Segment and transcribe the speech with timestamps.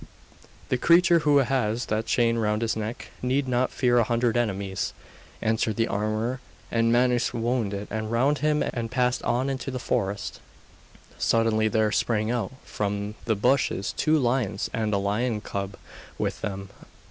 [0.69, 4.93] 'The creature who has that chain round his neck, need not fear a hundred enemies,'
[5.43, 6.39] answered the armourer.
[6.71, 10.39] And Manus wound it round him and passed on into the forest.
[11.19, 15.75] Suddenly there sprang out from the bushes two lions, and a lion cub
[16.17, 16.69] with them.